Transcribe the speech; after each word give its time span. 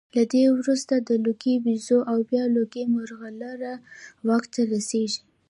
له 0.17 0.23
ده 0.31 0.43
وروسته 0.59 0.93
د 0.97 1.09
لوګي 1.25 1.55
بیزو 1.65 1.99
او 2.11 2.17
بیا 2.29 2.43
لوګي 2.55 2.83
مرغلره 2.93 3.73
واک 4.27 4.43
ته 4.53 4.61
رسېږي 4.73 5.21